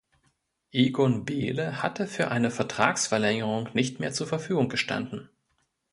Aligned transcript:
Egon 0.71 1.25
Behle 1.25 1.83
hatte 1.83 2.07
für 2.07 2.31
eine 2.31 2.49
Vertragsverlängerung 2.49 3.69
nicht 3.73 3.99
mehr 3.99 4.11
zur 4.11 4.25
Verfügung 4.25 4.67
gestanden. 4.67 5.29